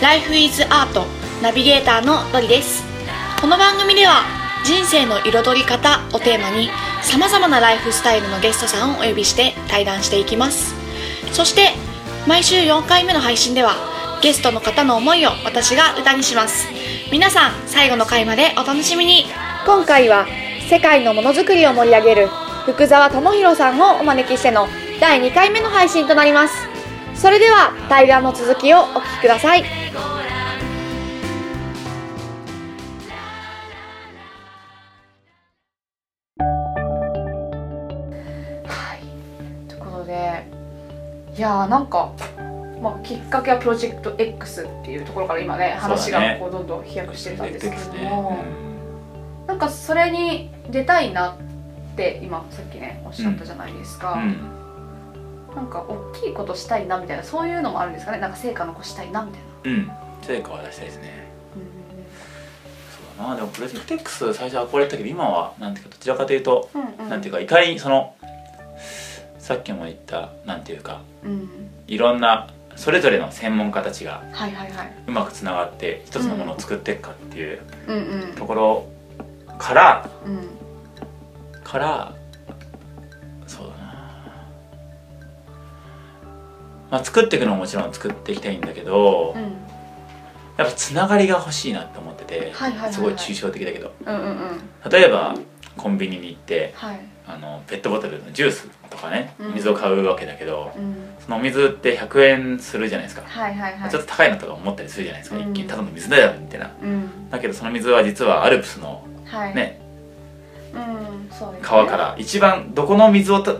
[0.00, 0.94] Life is Art
[1.42, 2.84] ナビゲーターのロリです。
[3.40, 4.22] この番組では
[4.64, 6.70] 人生の彩り方をテーマに
[7.02, 10.72] さまざまなライフスタイルのゲストさんをお呼びして対談していきます。
[11.32, 11.72] そして
[12.28, 13.74] 毎週4回目の配信では
[14.22, 16.68] ゲストの方の思いを私が歌にします。
[17.10, 19.24] 皆さん最後の回までお楽しみに。
[19.66, 20.28] 今回は
[20.70, 22.28] 世界のものづくりを盛り上げる
[22.66, 24.68] 福沢智弘さんをお招きしての
[25.00, 26.54] 第2回目の配信となります。
[27.16, 29.77] それでは対談の続きをお聞きください。
[40.08, 40.46] で
[41.36, 42.12] いやーなんか、
[42.82, 48.38] まあ、きっかけはプロジェクト X っていうところから今ね話がこうどんどん飛躍してたんですけども、
[49.46, 51.36] なんかそれに出たいなっ
[51.94, 54.38] て今さっきねおっしゃったじゃないですか、うん。
[55.54, 58.18] なんか大きいことしたいなみたいなそういうのもあるんですかね。
[58.18, 59.90] なんか成果残したいなみたいな、うん。
[60.22, 61.28] 成果は出したいですね。
[62.90, 63.36] そうだな。
[63.36, 67.10] でもプロジェクト X 最初憧れたけど今はなんていうかどちらかというと、うんうん。
[67.10, 68.14] なんていうかいかにその
[69.48, 71.48] さっきも言ったなんていうかうん。
[71.86, 74.22] いろんなそれぞれの専門家たちが
[75.06, 78.34] うまくつながって一つのものを作っていくかっていううんうん。
[78.34, 78.86] ところ
[79.58, 80.50] からうん
[81.64, 82.14] から
[83.46, 83.84] そうだな。
[86.90, 89.56] まあ作っていくのももちろん作っていきたいんだけど、うん
[90.58, 92.52] やっぱつながりが欲しいなって思ってて、
[92.90, 93.94] すごい抽象的だけど。
[94.04, 94.90] うんうんうん。
[94.90, 95.36] 例えば
[95.76, 99.54] コンビニに行ってはいあのペットボトルのジュースとかねうん。
[99.54, 100.96] 水を買うわけだけど、うん。
[101.20, 103.90] そのお水って100円するじゃないですか、はいはいはい。
[103.90, 105.52] ちょっと高いなとか思ったりするじゃないですか、うん。
[105.52, 106.70] 一見ただの水だよみたいな。
[106.82, 107.30] うん。
[107.30, 109.54] だけどその水は実はアルプスのはい。
[109.54, 109.80] ね
[110.74, 111.68] うんそうですね。
[111.68, 113.54] 川から一番どこの水をた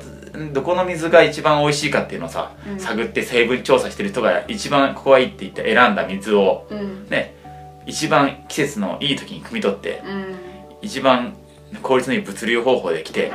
[0.53, 2.80] どこの水が一番美味しいかっていうのをさ、うん。
[2.80, 7.06] 探って成分調査してる人が一番ここがいいって言って選んだ水をうん。
[7.10, 7.37] ね
[7.84, 10.37] 一番季節のいい時に汲み取ってうん。
[10.81, 11.34] 一番
[11.83, 13.33] 効率のいい物流方法で来て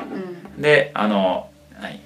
[0.55, 0.61] うん。
[0.61, 1.49] であの
[1.81, 1.99] 何？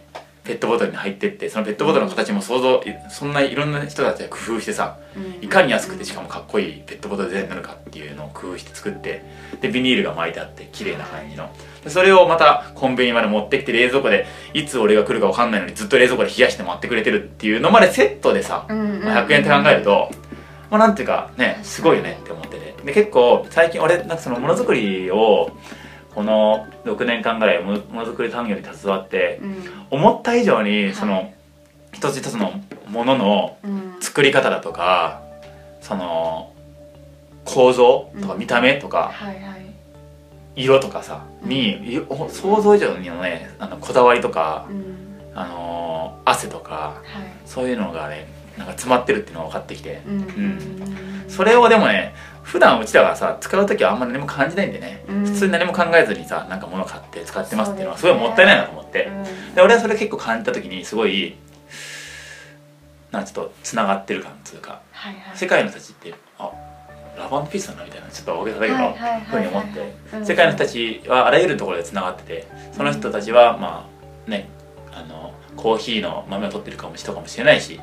[0.44, 5.44] ペットボトルに入ってってそのペットボトルの形も想像そんないろんな人たちが工夫してさうん。
[5.44, 9.24] いかに安くてしかもかっこいいペットボトルデザインになるかっていうのを工夫して作って
[9.60, 11.50] でビニールが巻いてあって綺麗な感じの。
[11.84, 20.10] でそれをまたコンビニまで持ってきて冷蔵庫でいつ俺が来るか分かんないのにずっと冷蔵庫で冷やして待ってくれてるっていうのまでセットでさ、まあ100円って考えると、
[20.70, 22.68] まあ、なんていうかねすごいよねって思ってて。
[22.86, 25.52] で結構最近俺なんかそのものづくりを
[26.18, 29.64] この6年間ぐらいものづくり産業に携わってうん。
[29.92, 30.94] 思った以上にはい。
[30.96, 31.32] その
[31.94, 32.54] 一つ一つの
[32.88, 33.98] もののうん。
[34.02, 35.22] 作り方だとか
[35.80, 36.52] その
[37.46, 38.40] 構造とかうん。
[38.40, 39.66] 見た目とかはいはい。
[40.56, 42.02] 色とかさに
[42.32, 44.96] 想像以上にのねあのこだわりとかうん。
[45.36, 47.32] あのー汗とかはい。
[47.46, 50.02] そういうのがねなんか詰まってるっていうのが分かってきて。
[50.08, 50.16] うん。
[50.16, 51.26] うん。
[51.30, 52.16] それをでもね
[52.48, 55.04] 普段うちらがさ使う時はあんまり何も感じないんでね。
[55.10, 55.26] うん。
[55.26, 59.08] 普通に何も考えずにさなんか物買って使ってますっていうのはすごいもったいないなと思って。
[59.08, 59.12] う
[59.52, 59.56] ん。
[59.56, 61.36] で俺はそれ結構感じた時にすごい
[63.12, 65.38] なんかちょっとつながってる感っていうかはいはい。
[65.38, 66.50] 世界の人たちってあ
[67.18, 68.78] ラバンピースだなみたいなちょっと大げさだけど、
[69.30, 70.26] ふうに思って、うん。
[70.26, 73.90] 世界の人たちはあらゆるところでつながっててその人たちはま
[74.26, 74.48] あね
[74.94, 77.82] あのコーヒーの豆を取ってるかも人かもしれないし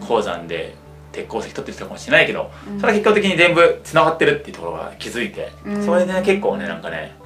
[0.00, 0.06] うん。
[0.06, 0.76] 鉱山で
[1.16, 2.80] 鉄鉱石取ってる人かもしれないけどうん。
[2.80, 5.84] それは結果的に全部つながってるっていうところが気づいて、うん。
[5.84, 7.16] それでね結構ねなんかね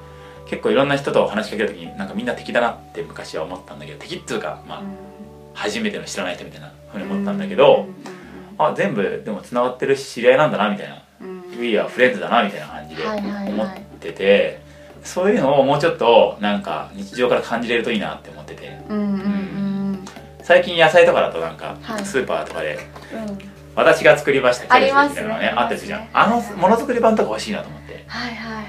[0.47, 4.81] 結構いろんな人と話しかける時になんかみんな敵だなって昔は思ったんだけど敵っていうかまあ
[5.53, 7.85] 初めての知らない人みたいなふうに思ったんだけど、
[8.57, 11.01] あ全部でもつながってるし知り合いなんだなみたいな。
[11.59, 13.53] We are friends だなみたいな感じではいはいはい。
[13.53, 13.69] 思っ
[13.99, 14.61] てて
[15.03, 18.77] そういうのをもうちょっとなんか日常から感じれるといいなって思ってて。
[18.89, 20.05] うん。
[20.43, 22.05] 最近野菜とかだとなんかはい。
[22.05, 22.79] スーパーとかで
[23.13, 25.53] うん私が作りましたキャベツありますねみたいなのがね。
[25.55, 26.09] あったりするじゃん。
[26.13, 28.03] あのものづくり版とか欲しいなと思って。
[28.07, 28.65] はいはいはい。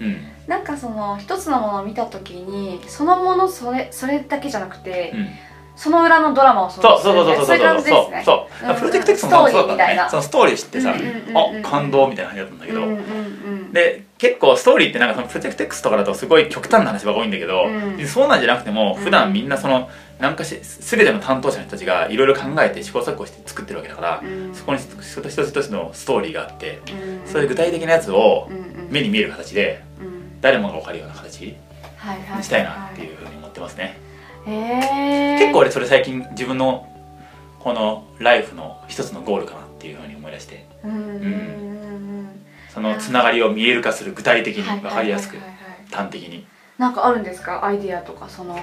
[0.00, 0.16] うん。
[0.46, 5.28] なんかその一つのものを見た時にそのものそれそれだけじゃなくて、うん。
[5.76, 8.10] その裏のドラマを想そうそう像するそうそうそう。
[8.10, 8.48] ねそういうそう。
[8.60, 8.70] そう。
[8.70, 10.06] うんプロジェクト X もそうだったね。
[10.10, 11.64] そのストーリー知ってさうんうんうんうん。
[11.64, 12.82] あ感動みたいな感じだったんだけど。
[12.82, 18.06] うんうんうんで結構ストーリーってなんかそのプロジェクト X とかだとすごい極端な話が多いんだけど、うん。
[18.06, 19.88] そうなんじゃなくてもうん普段みんなその
[20.20, 24.54] 何かし全ての担当者の人たちがいろいろ考えて試行錯誤して作ってるわけだから、うん。
[24.54, 26.80] そこに一つ一つのストーリーがあって
[27.24, 27.26] うん。
[27.26, 28.48] そういう具体的なやつを
[28.90, 30.40] 目に見える形でうん。
[30.40, 31.56] 誰もが分かるような形に
[32.42, 33.98] したいなっていうふうに思ってますね、
[34.46, 36.86] 結構俺それ最近自分の
[37.58, 40.66] このライフの一つのゴールかなっていうふうに思い出して。
[42.72, 45.36] そのつながりを見える化する具体的にはい分かりやすく
[45.90, 46.46] 端的に。
[46.78, 47.64] なんかあるんですか？
[47.64, 48.58] アイディアとかその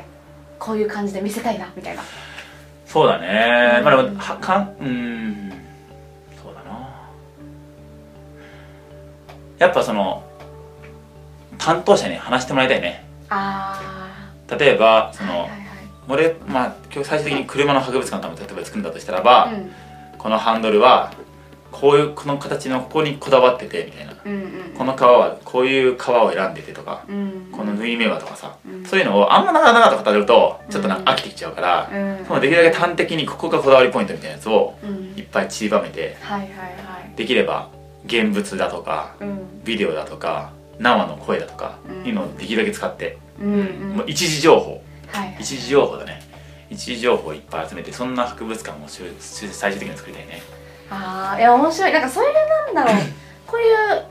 [0.60, 2.04] こういう感じで見せたいなみたいな。
[2.86, 5.52] そうだね、まあでもはかんうん。
[6.42, 6.90] そうだな。
[9.60, 10.24] やっぱその
[11.58, 13.06] 担当者に話してもらいたいね。
[13.30, 13.82] あ
[14.50, 15.60] あ例えばその、はいはいはい、
[16.08, 19.72] 俺、まあ、今日最終的に車の博物館のた例えば作るんだとしたらば、うん、
[20.18, 21.12] このハンドルは
[21.72, 24.14] こういうこの形のここにこだわっててみたいな。
[24.26, 28.86] うんうんこの革はこういう革を選んでてとかうんこの縫い目はとかさ、うん。
[28.86, 35.14] そういうのをあんま長々と語るとちょっとな飽きてきちゃうから、うんそのできるだけ端的にここがこだわりポイントみたいなやつをうん。
[35.18, 36.56] いっぱい散りばめてはいはいは
[37.12, 37.16] い。
[37.16, 37.70] できれば
[38.06, 39.64] 現物だとかうん。
[39.64, 42.08] ビデオだとか生の声だとかうん。
[42.08, 43.98] いうのをできるだけ使って、うんうん。
[43.98, 44.84] もう一時情報。
[45.08, 45.38] はいはい。
[45.40, 46.22] 一時情報だね。
[46.70, 50.42] 一時情報をいっぱい集めてそんな博物館を最終的に作りたいね
[50.90, 51.94] ああいや面白い。
[51.94, 53.04] なんかそれなんだろう。
[53.48, 54.06] こういう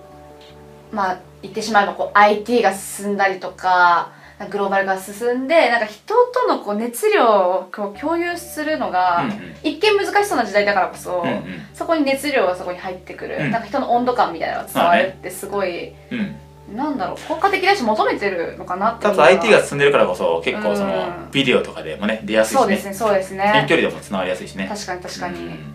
[0.93, 4.11] まあ言ってしまえばこう IT が進んだりとか
[4.51, 9.57] グローバルが進んでなんか人とのこう熱量をこう共有するのが、うんうん。
[9.63, 11.43] 一見難しそうな時代だからこそ、うん
[11.75, 13.51] そこに熱量がそこに入ってくる、うん。
[13.51, 16.37] なんか人の温度感みたいなのが伝わるってすごい、うん
[16.71, 16.77] うん。
[16.77, 17.17] なんだろう。
[17.29, 20.97] 効果的だし求めてるのかなってかついうのは IT が進んでるからこそ結構そのう
[21.29, 21.31] ん。
[21.33, 22.61] ビデオとかでもね出やすいしね。
[22.61, 24.67] そうですねそうです遠ね距離でもつながりやすいしね。
[24.69, 25.75] 確かに確かに、うんうん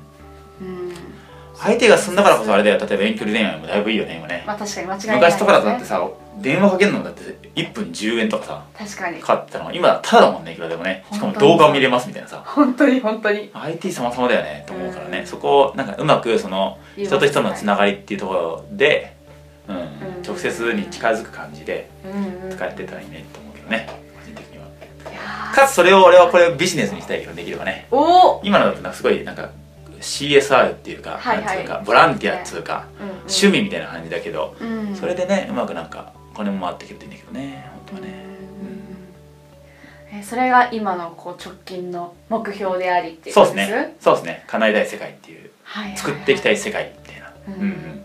[1.62, 2.80] 相手が進んだからこそあれだよ。
[2.80, 4.44] 例えば遠距離恋愛もだいぶいいよね今ね。
[4.48, 6.10] まあ確かに間違いないね、昔とかだとだってさ
[6.40, 9.20] 電話かけるのだって1分10円とかさ確かに。
[9.20, 11.06] かかってたのが今ただだもんねいくらでもね。
[11.14, 12.42] しかも動画を見れますみたいなさ。
[12.46, 13.52] 本当に本当に。
[13.54, 15.28] IT 様々だよねと思うからね、うん。
[15.28, 19.16] そこをなんかうまくその人と人のつながりっていうところで、
[19.68, 20.24] うんん。
[20.26, 21.92] 直接に近づく感じで
[22.50, 23.88] 使ってたらいいねと思うけどね。
[24.18, 24.66] 個人的には。
[25.54, 27.86] かつそれを俺はこれをビジネスにしたいけどできればね。
[27.92, 29.52] ーおお、今のだとなんかすごいなんか
[30.02, 31.58] CSR っていうか、はいはい。
[31.58, 38.26] なんうかボランティアっていうか、うんうん、趣味みたいな感じだけど、うん、それでねうまくなんかお金も回ってくるといいんだけどね本当はね、
[40.24, 43.96] それが今のこう直近の目標でありっていうそうですね。
[44.02, 44.44] そうですね。
[44.48, 45.98] 叶えたい世界っていうはいはいはい。
[45.98, 47.62] 作っていきたい世界みたいな、うんうん。
[47.62, 48.02] うん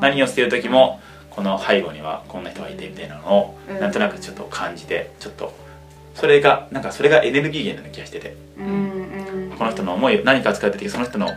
[0.00, 3.80] 何をしてる時もこの背後にはこんな人がいてみたいなのをうん。
[3.80, 5.52] なんとなくちょっと感じてちょっと
[6.14, 8.34] それがなんかそれがエネルギー源の気がしてて。
[8.58, 8.89] うんうん
[9.60, 11.28] この人の思い何か使っててその人の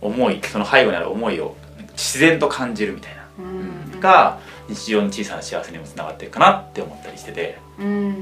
[0.00, 1.54] 思いその背後にある思いを
[1.92, 3.94] 自然と感じるみたいな、うん。
[3.94, 7.58] うんが日常の小さな幸せにもつながってるかなって思ったりしてて。
[7.78, 8.16] うんうんうんうん。
[8.16, 8.18] い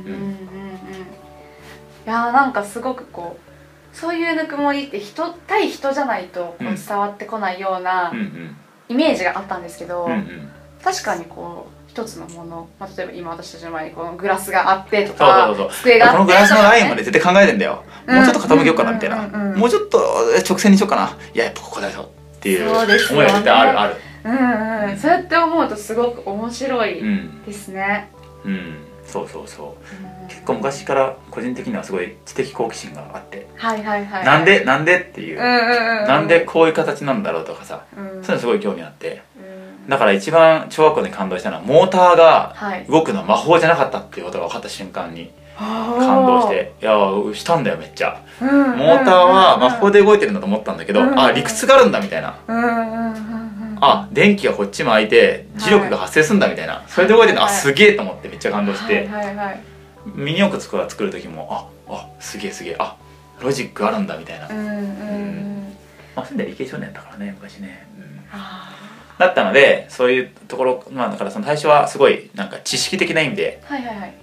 [2.04, 6.74] やーなんかすごくこうそういうぬくもりって人対人じゃないとこううん。
[6.74, 8.56] 伝わってこないようなうんうん。
[8.90, 10.50] イメージがあったんですけど、うんうん。
[10.84, 15.70] 確かにこう一つのもの、まあ、例えば今私たちの前にこのグラスがあってとそうかそうそう。
[15.72, 18.16] 机があってこのグラスのラインまで絶対考えてんだよ、うん。
[18.16, 19.98] もうちょっと傾けようかなみたいな、うんうんうんもうちょっと
[20.48, 21.16] 直線にしようかな。
[21.34, 23.96] いややっぱここだよっていう思いが絶対あるある。
[24.24, 27.42] うんうんそうやって思うとすごく面白いうん。
[27.44, 28.08] ですね、
[28.44, 28.76] うん。
[29.04, 29.66] そうそうそう。
[30.22, 30.28] うん。
[30.28, 37.84] 結構昔から個人的にはすごい知的好奇心があって、はいはいはいなんでなんでっていう、うんうんうんなんでこういう形なんだろうとかさ。
[37.96, 38.06] うん。
[38.06, 39.08] そういうのすごい興味あって。
[39.12, 39.20] うん
[39.88, 42.84] だから一番小学校で感動したのはモーターがはい。
[42.86, 46.92] 動くのは魔法じゃなかったっていうことが分かった瞬間に感感動していや
[47.34, 48.20] したんだよめっちゃ。
[48.40, 53.48] モモーターは魔法で動いてるんだと思ったんだけど、うんあ理屈があるんだみたいな、うんうんうんうん
[53.80, 57.52] あ電気がこっちも開いて磁力が発生するんだみたいな、それで動いてるの、はい。
[57.52, 59.60] あすげえと思ってめっちゃ感動して、はいはいはい
[60.14, 62.96] ミニ四駆作る作る時もああすげえすげえあ
[63.40, 65.76] ロジックあるんだみたいな、うんうんうん。
[66.16, 68.20] まあ仙台理系少年だからね昔ね、うん。
[68.32, 68.72] あ
[69.18, 73.60] だったのでそういうところまあだからその最初はすごいなんか知識的な意味で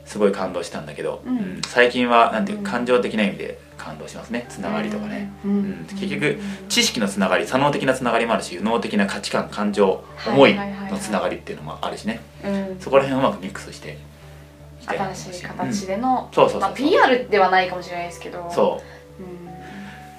[0.05, 1.37] すごい感動したんだけど、うん。
[1.37, 1.61] うん。
[1.67, 4.45] 最近はなんていう感情的な意味で感動しますね。
[4.47, 5.51] つながりとかね、うん。
[5.51, 5.85] うん。
[5.99, 12.21] 結局知識のつながり左脳的なつながりもあるし右脳的な価値観感情はい思いのつながりっていうのもあるしね。
[12.43, 12.77] うん。
[12.79, 13.97] そこら辺をうまくミックスして
[14.85, 16.69] 新しいうん形でのそうそうそうそう。
[16.69, 18.49] まあ PR ではないかもしれないですけど。
[18.49, 18.81] そ
[19.19, 19.23] う。
[19.23, 19.54] うん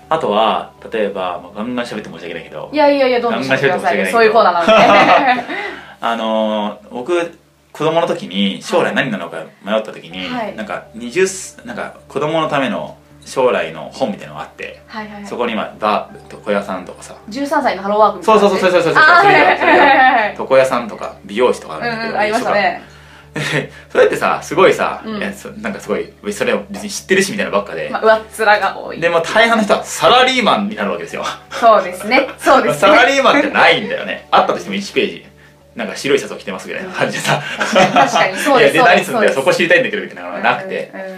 [0.09, 5.45] あとは例えば、まあ、ガンガン喋って申し訳ないけどいやいやいやどんどんしてくださいそういうコーナーなので。
[6.01, 7.39] あのー僕
[7.73, 10.57] 子供の時に将来何なのか迷った時に、はい。
[10.57, 12.97] なんか20なんか子供のための
[13.27, 17.15] 将来の本みたいなのがあって、はいはいそこに今バー床屋さんとかさ。
[17.29, 19.21] 13歳のハローワークみたいなそうそうそうそうそうそうそれだ
[19.59, 22.83] それだはいはいはい床屋さんとか美容師とかあうんるんだけど、うんありましたね
[23.91, 25.17] それってさすごいさ、うん。
[25.19, 29.01] いやそなんかすごいそれを別に知ってるしみたいなばっかで、まあ上っ面が多い。
[29.01, 31.25] でも大半の人はサラリーマンになるわけですよ。
[31.51, 32.29] そうですね。
[32.39, 34.27] そうです サラねリーマンってないんだよね。
[34.31, 35.27] あったとしても1ページ。
[35.75, 37.43] なんか白いシャツを着てますぐらいの感じでさ、
[37.95, 38.97] 確かにそうです いやでそうです。
[38.97, 39.33] 何するんだよ。
[39.35, 41.17] そこ知りたいんだけどみたいなのがなくて、うんうん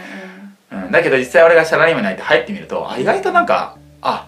[0.90, 4.26] だけど実際俺がサラリーマンになって入ってみるとあ意外となんかあ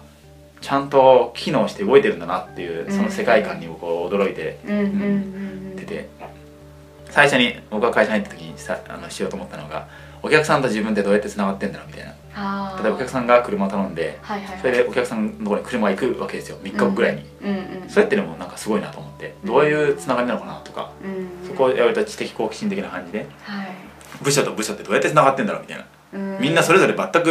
[0.59, 5.75] ちゃんと機能して動いてるんだなっていうその世界観にこう驚いてうんうんうん。
[5.75, 6.07] 出て
[7.11, 9.87] 最初に僕が会社に入った時にさあのしようと思ったのが
[10.23, 12.11] お客さんと自分ってどうやってつながってんだろうみたいな。
[12.81, 14.59] 例えばお客さんが車を頼んではいはいはい。
[14.59, 21.47] それでお客さんのところに車が行くわけですよ3日後ぐらいに、うんうんそれってでもなんかすごいなと思ってどういうつながりなのかなとかうん。
[21.47, 23.67] そこをやると知的好奇心的な感じではい。
[24.21, 25.85] 部署と部署ってどうやってつながってんだろうみたいな。
[26.13, 26.37] うん。
[26.39, 27.29] みんなそれぞれ全く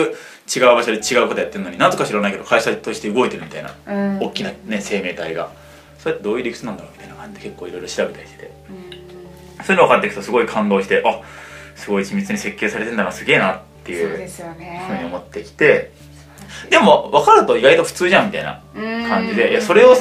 [0.55, 4.19] 違う場所で違うことやってるのになんとか知らないけど会社として動いてるみたいなうん。
[4.21, 5.51] 大きなね生命体が。
[5.99, 8.51] それってどういう理屈なんだろうみたいな感じで結構いろいろ調べたりしてて。
[8.69, 8.90] うん
[9.65, 11.21] そういうの分かっていくとすごい感動してあ
[11.77, 15.93] すごい緻密に設計されてんだなすげえなっていうふうに思ってきて
[16.69, 18.61] でも分かると意外と普通じゃんみたいな
[19.09, 19.95] 感じでいやそれを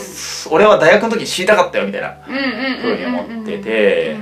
[0.51, 4.17] 俺は大学の時に知りたかったよみたいなふうに思ってて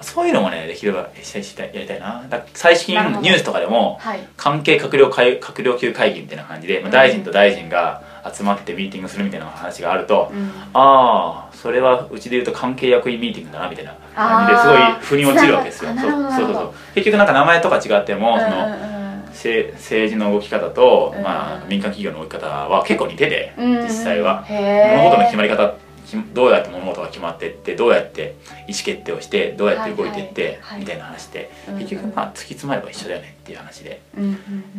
[0.00, 2.24] そういうのもねできればしたいしたいやりたいな。
[2.28, 4.26] だ最近ニュースとかでもはい。
[4.36, 8.02] 関係閣僚会閣僚級会議みたいな感じで、まあ、大臣と大臣が
[8.34, 10.50] 集まってミーティングするみたいな話があると、うん。
[10.74, 13.94] ああそれはうちで言うと関係役員ミーティングだなみたいな。
[14.14, 15.94] 感じですごい腑に落ちるわけですよ。
[15.94, 16.72] なそうそうそう。
[16.94, 18.88] 結局なんか名前とか違っても、そのうんうん。
[19.32, 24.44] せ政治の動き方と、うんまあ、民間企業の動き方は結構似てて、うん実際は。
[24.48, 28.34] 物事の決まり方きどうやって物事が決まってってどうやって
[28.66, 31.78] 意思決定をしてどうやって動いてって、みたいな話って、うん。
[31.78, 34.00] 結局まあ突き詰まれば一緒だよねっていう話で、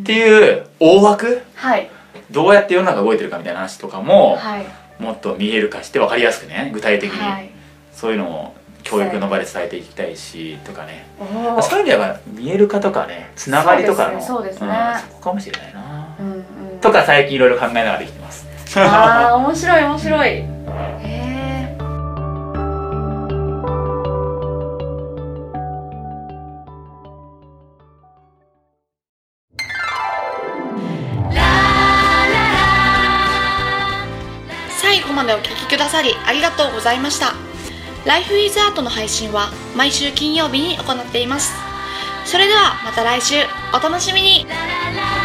[0.01, 1.41] っていう大枠？
[1.56, 1.89] はい
[2.32, 4.66] どうやって世の中が動いてるかみたいな話とかも、はい。
[5.02, 7.50] もっと見える化して分かりやすくね具体的に、はい。
[7.94, 11.06] そういうのを教育の場で伝えていきたいしとかね。
[11.62, 14.68] そういう意味では見える化とかねつながりとかのそうですね。
[15.00, 16.36] そうんそこかもしれないな、うんう
[16.76, 16.80] ん。
[16.82, 18.48] とか最近いろいろ考えながらできてます。
[18.76, 20.44] ああ面白い面白い
[35.30, 37.36] でお聴きくださりありがとうございました
[38.06, 41.54] 「Life is Art」の配信は毎週金曜日に行っています。
[42.26, 43.36] それではまた来週。
[43.74, 44.46] お楽しみに。
[44.48, 44.66] ララ
[45.16, 45.19] ラ